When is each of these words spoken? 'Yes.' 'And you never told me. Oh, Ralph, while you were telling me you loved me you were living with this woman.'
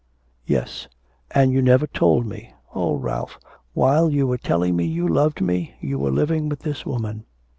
'Yes.' 0.47 0.87
'And 1.29 1.51
you 1.53 1.61
never 1.61 1.85
told 1.85 2.25
me. 2.25 2.55
Oh, 2.73 2.95
Ralph, 2.95 3.37
while 3.75 4.09
you 4.09 4.25
were 4.25 4.39
telling 4.39 4.75
me 4.75 4.83
you 4.85 5.07
loved 5.07 5.41
me 5.41 5.75
you 5.79 5.99
were 5.99 6.09
living 6.09 6.49
with 6.49 6.61
this 6.61 6.87
woman.' 6.87 7.25